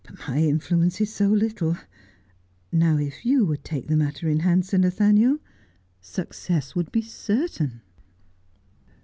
[0.03, 1.77] But my influence is so little.
[2.71, 5.37] Now if you would take the matter in hand, Sir Nathaniel,
[5.99, 7.81] success would be certain.'